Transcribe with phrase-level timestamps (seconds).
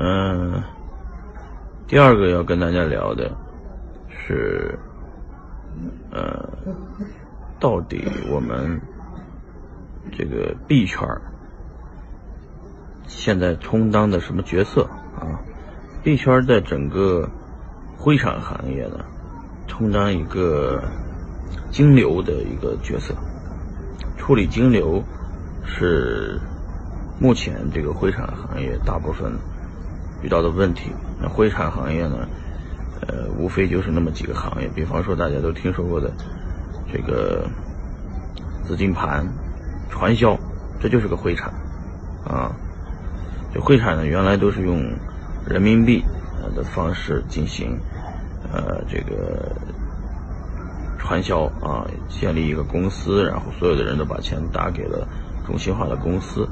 [0.00, 0.62] 嗯，
[1.88, 3.28] 第二个要跟大家聊的
[4.08, 4.78] 是，
[6.12, 6.48] 呃，
[7.58, 8.80] 到底我们
[10.16, 11.00] 这个币圈
[13.08, 14.84] 现在充当的什么角色
[15.18, 15.42] 啊？
[16.04, 17.28] 币圈在整个
[17.96, 19.04] 灰产行业呢，
[19.66, 20.80] 充当一个
[21.72, 23.12] 金流的一个角色，
[24.16, 25.02] 处理金流
[25.64, 26.40] 是
[27.18, 29.36] 目前这个灰产行业大部分。
[30.22, 32.28] 遇到的问题，那灰产行业呢？
[33.00, 36.12] 呃，无非就是那么几个行业，比方说大家都听说过的
[36.92, 37.48] 这个
[38.66, 39.24] 资金盘、
[39.88, 40.36] 传销，
[40.80, 41.52] 这就是个灰产
[42.24, 42.50] 啊。
[43.54, 44.82] 这灰产呢，原来都是用
[45.46, 46.04] 人民币
[46.56, 47.78] 的方式进行
[48.52, 49.52] 呃这个
[50.98, 55.06] 传销啊，建立一个公司，然后所有的人都把钱打给了
[55.46, 56.48] 中心化的公司。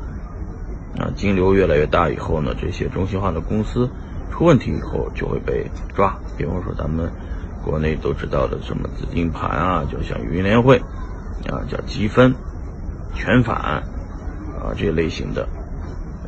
[0.98, 3.86] 啊，金流越来越大以后呢，这些中心化的公司
[4.32, 6.16] 出问题以后就会被抓。
[6.38, 7.10] 比方说咱们
[7.62, 10.78] 国内都知道的什么资金盘啊，就像云联汇
[11.50, 12.34] 啊，叫积分、
[13.14, 13.82] 全返啊
[14.74, 15.46] 这类型的，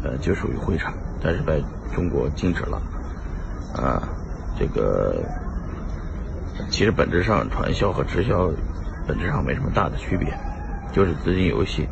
[0.05, 1.63] 呃，就属于灰产，但是在
[1.95, 2.83] 中国禁止了。
[3.75, 4.07] 啊，
[4.59, 5.25] 这个
[6.69, 8.51] 其实本质上传销和直销
[9.07, 10.31] 本质上没什么大的区别，
[10.93, 11.89] 就是资金游戏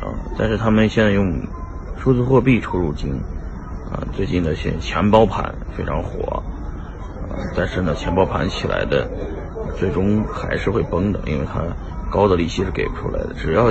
[0.00, 1.38] 啊，但是他们现在用。
[2.02, 3.12] 数字货币出入金，
[3.92, 6.42] 啊，最近的些钱包盘非常火，
[7.28, 9.06] 啊，但是呢，钱包盘起来的，
[9.76, 11.60] 最终还是会崩的，因为它
[12.10, 13.34] 高的利息是给不出来的。
[13.34, 13.70] 只要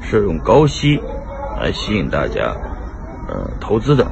[0.00, 0.98] 是用高息
[1.60, 2.56] 来吸引大家，
[3.28, 4.04] 呃，投资的，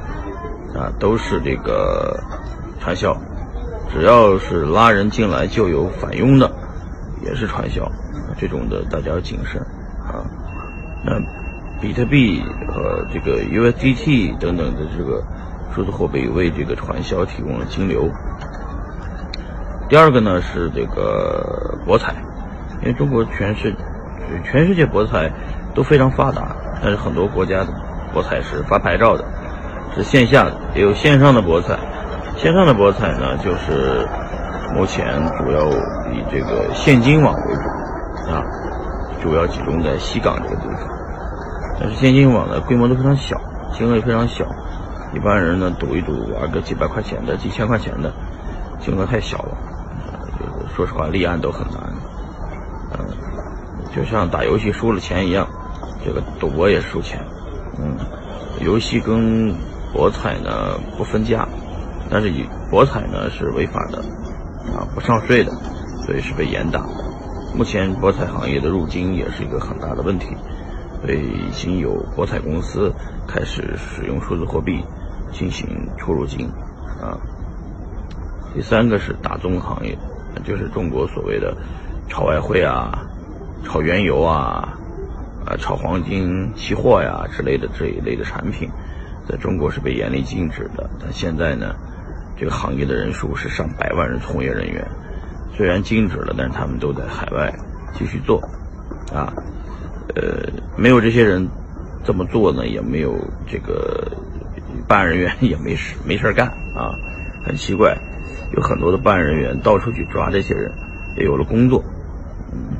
[0.75, 2.23] 啊，都是这个
[2.79, 3.11] 传销；
[3.91, 6.51] 只要是拉人进来就有返佣的，
[7.25, 7.91] 也是传销。
[8.37, 9.59] 这种的大家要谨慎，
[10.05, 10.21] 啊，
[11.03, 11.38] 那。
[11.81, 15.23] 比特币和这个 USDT 等等的这个
[15.73, 18.09] 数字货币为这个传销提供了金流。
[19.87, 22.13] 第二个呢是这个博彩，
[22.81, 23.73] 因为中国全世
[24.43, 25.31] 全世界博彩
[25.73, 27.67] 都非常发达，但是很多国家的
[28.13, 29.23] 博彩是发牌照的，
[29.95, 31.79] 是线下的，也有线上的博彩。
[32.37, 34.07] 线上的博彩呢，就是
[34.75, 35.05] 目前
[35.37, 35.65] 主要
[36.11, 38.43] 以这个现金网为主啊，
[39.21, 41.08] 主要集中在西港这个地方。
[41.79, 43.39] 但是现金网的规模都非常小，
[43.71, 44.45] 金额也非常小，
[45.15, 48.11] 一般人呢赌一赌玩个几百块钱的、几千块钱的，
[48.79, 49.57] 金额太小了，
[50.37, 51.81] 这个说实话立案都很难，
[52.97, 53.07] 嗯，
[53.95, 55.47] 就像打游戏输了钱一样，
[56.05, 57.19] 这个赌博也输钱，
[57.77, 57.95] 嗯，
[58.59, 59.53] 游戏跟
[59.93, 61.47] 博彩呢不分家，
[62.09, 63.99] 但是以博彩呢是违法的，
[64.75, 65.51] 啊不上税的，
[66.05, 66.83] 所以是被严打。
[67.55, 70.35] 目前博彩行业的入金也是一个很大的问题。
[71.01, 72.93] 所以已经有博彩公司
[73.27, 74.83] 开始使用数字货币
[75.31, 76.47] 进行出入金
[77.01, 77.17] 啊。
[78.53, 79.97] 第三个是大宗行业，
[80.43, 81.55] 就是中国所谓的
[82.07, 83.05] 炒外汇啊、
[83.63, 84.77] 炒原油啊、
[85.45, 88.69] 啊炒黄金期货呀之类的这一类的产品，
[89.27, 90.89] 在中国是被严厉禁止的。
[90.99, 91.75] 但现在呢，
[92.37, 94.85] 这个行业的人数是上百万人从业人员，
[95.55, 97.53] 虽然禁止了，但是他们都在海外
[97.93, 98.41] 继续做
[99.13, 99.31] 啊。
[100.15, 101.47] 呃，没有这些人
[102.03, 103.15] 这么做呢，也没有
[103.47, 104.11] 这个
[104.87, 106.95] 办案人员 也没事没事干啊，
[107.45, 107.95] 很奇怪，
[108.55, 110.71] 有很多的办案人员到处去抓这些人，
[111.17, 111.83] 也有了工作，
[112.51, 112.77] 嗯，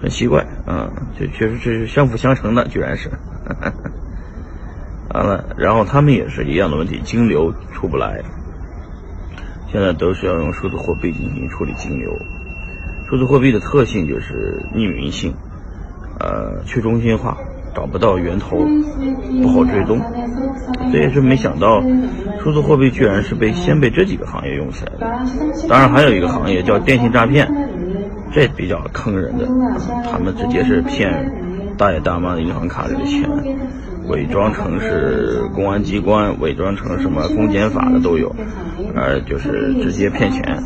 [0.00, 3.10] 很奇怪啊，这确实是相辅相成的，居然是，
[5.12, 8.22] 完了，然后他们也是一样的问题，金流出不来，
[9.70, 12.10] 现在都是要用数字货币进行处理金流，
[13.10, 15.34] 数字货币的特性就是匿名性。
[16.20, 17.36] 呃，去中心化
[17.74, 18.58] 找不到源头，
[19.42, 20.00] 不好追踪，
[20.90, 21.82] 这也是没想到，
[22.42, 25.06] 数字货币居然是被先被这几个行业用起来的。
[25.68, 27.48] 当然还有一个行业叫电信诈骗，
[28.32, 29.46] 这比较坑人的，
[30.10, 31.30] 他们直接是骗
[31.76, 33.28] 大爷大妈的银行卡里的钱，
[34.08, 38.34] 伪装成是公安机关，伪装成什么公检法的都有，
[38.94, 40.42] 呃，就是直接骗钱。
[40.44, 40.62] 呃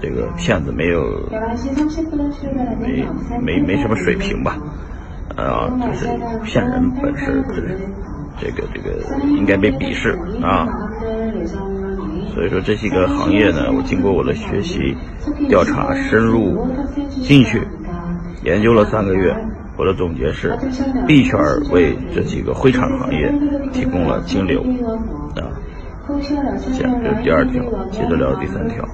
[0.00, 1.02] 这个骗子没有
[2.80, 3.04] 没
[3.42, 4.56] 没没什么水平吧？
[5.36, 6.06] 啊，就是
[6.44, 7.42] 骗人本事，
[8.40, 10.66] 这个这个应该被鄙视啊。
[12.32, 14.96] 所以说这几个行业呢，我经过我的学习、
[15.48, 16.68] 调查、深入
[17.22, 17.60] 进去
[18.44, 19.34] 研究了三个月，
[19.78, 20.58] 我的总结是：
[21.06, 21.38] 币圈
[21.70, 23.32] 为这几个灰产行业
[23.72, 24.60] 提供了金流
[25.36, 25.54] 啊。
[26.08, 26.82] 这是
[27.22, 28.84] 第二条，接着聊第三条。